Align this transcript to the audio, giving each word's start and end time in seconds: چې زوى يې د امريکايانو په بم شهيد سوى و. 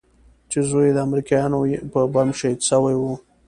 چې 0.51 0.59
زوى 0.69 0.85
يې 0.89 0.95
د 0.95 0.99
امريکايانو 1.07 1.57
په 1.93 1.99
بم 2.13 2.29
شهيد 2.39 2.59
سوى 2.69 2.95
و. 2.97 3.03